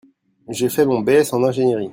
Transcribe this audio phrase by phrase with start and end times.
[0.49, 1.89] J'ai fait mon B.S en ingiénierie.